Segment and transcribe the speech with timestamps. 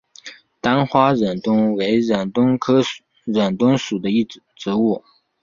[0.59, 2.81] 单花忍冬为忍冬科
[3.23, 4.09] 忍冬属的
[4.55, 5.03] 植物。